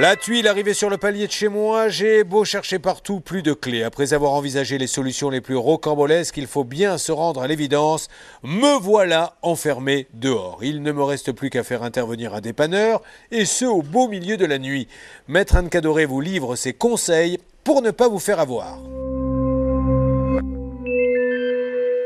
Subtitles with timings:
[0.00, 3.52] La tuile arrivée sur le palier de chez moi, j'ai beau chercher partout, plus de
[3.52, 3.82] clés.
[3.82, 8.06] Après avoir envisagé les solutions les plus rocambolesques, il faut bien se rendre à l'évidence.
[8.44, 10.60] Me voilà enfermé dehors.
[10.62, 14.36] Il ne me reste plus qu'à faire intervenir un dépanneur, et ce au beau milieu
[14.36, 14.86] de la nuit.
[15.26, 18.78] Maître Anne Cadoré vous livre ses conseils pour ne pas vous faire avoir.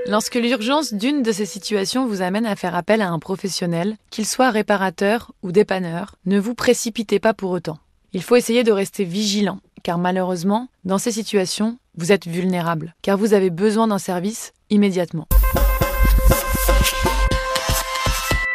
[0.09, 4.27] Lorsque l'urgence d'une de ces situations vous amène à faire appel à un professionnel, qu'il
[4.27, 7.79] soit réparateur ou dépanneur, ne vous précipitez pas pour autant.
[8.15, 13.17] Il faut essayer de rester vigilant, car malheureusement, dans ces situations, vous êtes vulnérable, car
[13.17, 15.27] vous avez besoin d'un service immédiatement.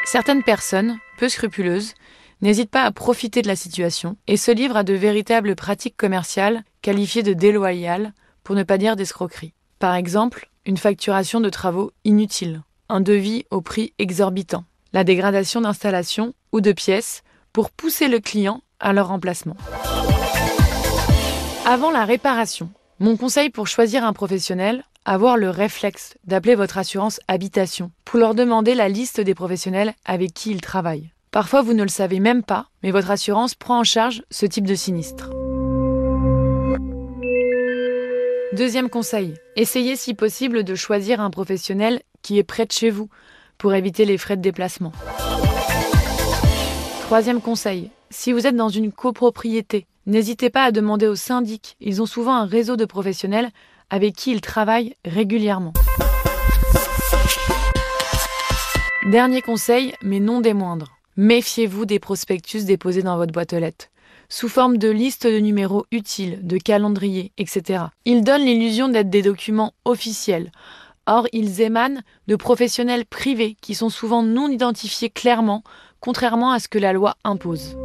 [0.05, 1.95] Certaines personnes, peu scrupuleuses,
[2.41, 6.63] n'hésitent pas à profiter de la situation et se livrent à de véritables pratiques commerciales
[6.83, 8.13] qualifiées de déloyales,
[8.43, 9.53] pour ne pas dire d'escroquerie.
[9.79, 16.35] Par exemple, une facturation de travaux inutiles, un devis au prix exorbitant, la dégradation d'installations
[16.51, 19.57] ou de pièces pour pousser le client à leur remplacement.
[21.65, 27.19] Avant la réparation, mon conseil pour choisir un professionnel, avoir le réflexe d'appeler votre assurance
[27.27, 31.11] habitation pour leur demander la liste des professionnels avec qui ils travaillent.
[31.31, 34.65] Parfois, vous ne le savez même pas, mais votre assurance prend en charge ce type
[34.65, 35.29] de sinistre.
[38.53, 43.09] Deuxième conseil, essayez si possible de choisir un professionnel qui est près de chez vous
[43.57, 44.91] pour éviter les frais de déplacement.
[47.01, 51.75] Troisième conseil, si vous êtes dans une copropriété, n'hésitez pas à demander au syndic.
[51.79, 53.49] Ils ont souvent un réseau de professionnels
[53.89, 55.73] avec qui ils travaillent régulièrement.
[59.09, 60.97] Dernier conseil, mais non des moindres.
[61.15, 63.87] Méfiez-vous des prospectus déposés dans votre boîte aux lettres
[64.29, 67.85] sous forme de listes de numéros utiles, de calendriers, etc.
[68.05, 70.51] Ils donnent l'illusion d'être des documents officiels.
[71.05, 75.63] Or, ils émanent de professionnels privés qui sont souvent non identifiés clairement,
[76.01, 77.77] contrairement à ce que la loi impose.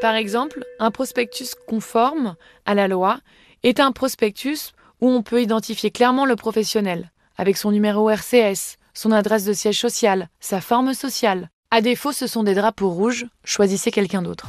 [0.00, 2.34] Par exemple, un prospectus conforme
[2.64, 3.20] à la loi
[3.62, 9.12] est un prospectus où on peut identifier clairement le professionnel, avec son numéro RCS, son
[9.12, 13.90] adresse de siège social, sa forme sociale, à défaut, ce sont des drapeaux rouges, choisissez
[13.90, 14.48] quelqu'un d'autre.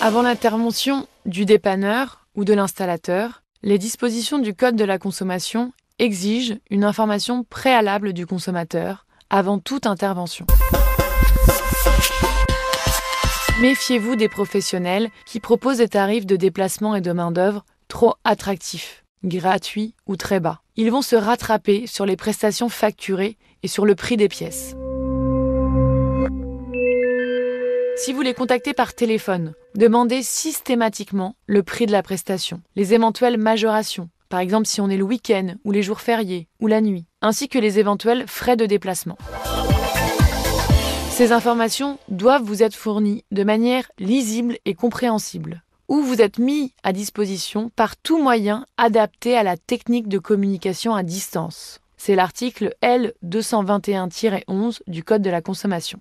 [0.00, 6.56] Avant l'intervention du dépanneur ou de l'installateur, les dispositions du Code de la consommation exigent
[6.70, 10.46] une information préalable du consommateur avant toute intervention.
[13.60, 19.94] Méfiez-vous des professionnels qui proposent des tarifs de déplacement et de main-d'œuvre trop attractifs, gratuits
[20.06, 20.62] ou très bas.
[20.76, 24.74] Ils vont se rattraper sur les prestations facturées et sur le prix des pièces.
[27.96, 33.36] Si vous les contactez par téléphone, demandez systématiquement le prix de la prestation, les éventuelles
[33.36, 37.04] majorations, par exemple si on est le week-end ou les jours fériés ou la nuit,
[37.20, 39.18] ainsi que les éventuels frais de déplacement.
[41.20, 46.72] Ces informations doivent vous être fournies de manière lisible et compréhensible, ou vous êtes mis
[46.82, 51.80] à disposition par tout moyen adapté à la technique de communication à distance.
[51.98, 56.00] C'est l'article L221-11 du Code de la consommation.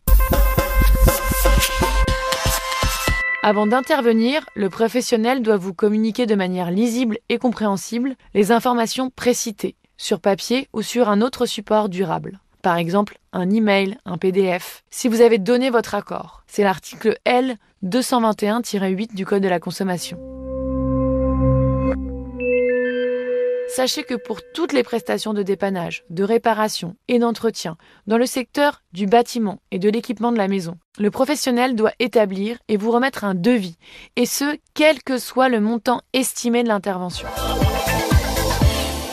[3.43, 9.75] Avant d'intervenir, le professionnel doit vous communiquer de manière lisible et compréhensible les informations précitées,
[9.97, 12.39] sur papier ou sur un autre support durable.
[12.61, 16.43] Par exemple, un email, un PDF, si vous avez donné votre accord.
[16.45, 17.55] C'est l'article L
[17.85, 20.19] 221-8 du Code de la consommation.
[23.69, 27.77] Sachez que pour toutes les prestations de dépannage, de réparation et d'entretien
[28.07, 32.57] dans le secteur du bâtiment et de l'équipement de la maison, le professionnel doit établir
[32.67, 33.77] et vous remettre un devis,
[34.17, 37.27] et ce, quel que soit le montant estimé de l'intervention.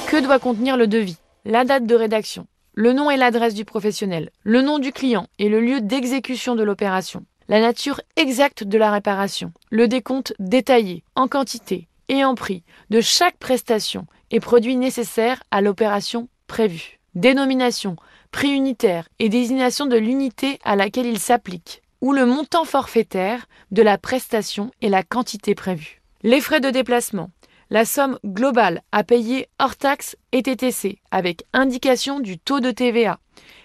[0.08, 1.18] Que doit contenir le devis?
[1.44, 5.48] La date de rédaction, le nom et l'adresse du professionnel, le nom du client et
[5.48, 11.26] le lieu d'exécution de l'opération, la nature exacte de la réparation, le décompte détaillé, en
[11.26, 17.00] quantité et en prix, de chaque prestation et produits nécessaires à l'opération prévue.
[17.14, 17.96] Dénomination,
[18.30, 23.80] prix unitaire et désignation de l'unité à laquelle il s'applique, ou le montant forfaitaire de
[23.80, 26.02] la prestation et la quantité prévue.
[26.22, 27.30] Les frais de déplacement,
[27.70, 33.18] la somme globale à payer hors taxe et TTC avec indication du taux de TVA,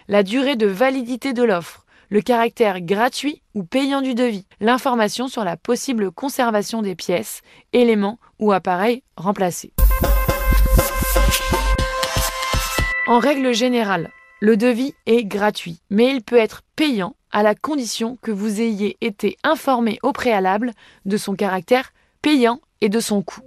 [0.08, 5.44] la durée de validité de l'offre, le caractère gratuit ou payant du devis, l'information sur
[5.44, 7.42] la possible conservation des pièces,
[7.74, 9.74] éléments ou appareils remplacés.
[13.08, 14.10] En règle générale,
[14.42, 18.98] le devis est gratuit, mais il peut être payant à la condition que vous ayez
[19.02, 20.74] été informé au préalable
[21.06, 23.42] de son caractère payant et de son coût.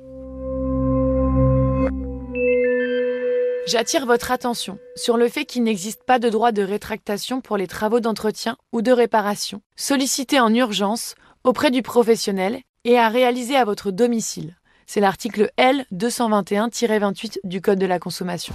[3.66, 7.66] J'attire votre attention sur le fait qu'il n'existe pas de droit de rétractation pour les
[7.66, 11.14] travaux d'entretien ou de réparation, sollicités en urgence
[11.44, 14.56] auprès du professionnel et à réaliser à votre domicile.
[14.86, 18.54] C'est l'article L 221-28 du Code de la consommation.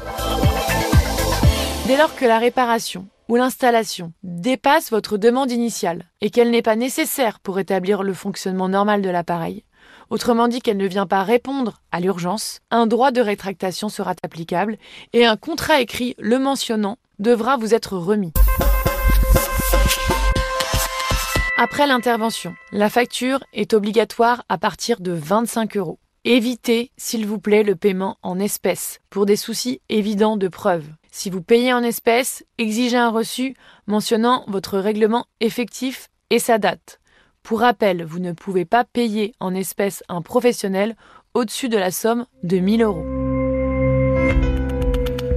[1.88, 6.76] Dès lors que la réparation ou l'installation dépasse votre demande initiale et qu'elle n'est pas
[6.76, 9.64] nécessaire pour établir le fonctionnement normal de l'appareil,
[10.10, 14.78] autrement dit qu'elle ne vient pas répondre à l'urgence, un droit de rétractation sera applicable
[15.14, 18.34] et un contrat écrit le mentionnant devra vous être remis.
[21.58, 26.00] Après l'intervention, la facture est obligatoire à partir de 25 euros.
[26.24, 30.86] Évitez, s'il vous plaît, le paiement en espèces pour des soucis évidents de preuve.
[31.12, 33.56] Si vous payez en espèces, exigez un reçu
[33.88, 37.00] mentionnant votre règlement effectif et sa date.
[37.44, 40.96] Pour rappel, vous ne pouvez pas payer en espèces un professionnel
[41.34, 43.06] au-dessus de la somme de 1000 euros.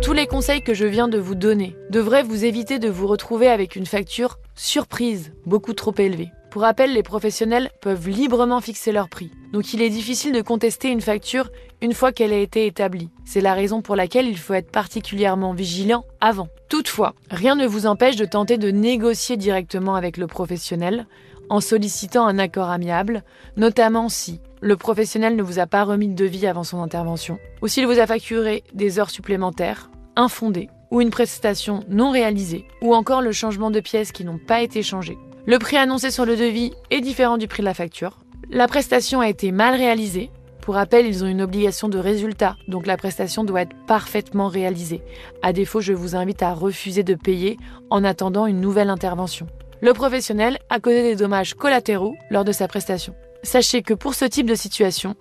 [0.02, 3.48] Tous les conseils que je viens de vous donner devraient vous éviter de vous retrouver
[3.48, 6.30] avec une facture surprise beaucoup trop élevée.
[6.50, 9.30] Pour rappel, les professionnels peuvent librement fixer leur prix.
[9.54, 11.50] Donc il est difficile de contester une facture
[11.80, 13.08] une fois qu'elle a été établie.
[13.24, 16.48] C'est la raison pour laquelle il faut être particulièrement vigilant avant.
[16.68, 21.06] Toutefois, rien ne vous empêche de tenter de négocier directement avec le professionnel
[21.48, 23.22] en sollicitant un accord amiable,
[23.56, 27.68] notamment si le professionnel ne vous a pas remis de devis avant son intervention, ou
[27.68, 33.22] s'il vous a facturé des heures supplémentaires, infondées, ou une prestation non réalisée, ou encore
[33.22, 35.18] le changement de pièces qui n'ont pas été changées.
[35.46, 38.18] Le prix annoncé sur le devis est différent du prix de la facture.
[38.50, 40.30] La prestation a été mal réalisée.
[40.60, 45.02] Pour rappel, ils ont une obligation de résultat, donc la prestation doit être parfaitement réalisée.
[45.42, 47.56] À défaut, je vous invite à refuser de payer
[47.90, 49.48] en attendant une nouvelle intervention
[49.82, 53.14] le professionnel a causé des dommages collatéraux lors de sa prestation.
[53.42, 55.16] Sachez que pour ce type de situation,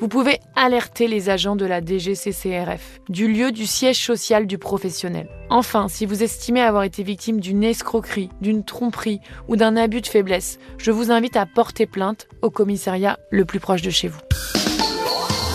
[0.00, 5.28] vous pouvez alerter les agents de la DGCCRF du lieu du siège social du professionnel.
[5.50, 10.06] Enfin, si vous estimez avoir été victime d'une escroquerie, d'une tromperie ou d'un abus de
[10.06, 14.20] faiblesse, je vous invite à porter plainte au commissariat le plus proche de chez vous.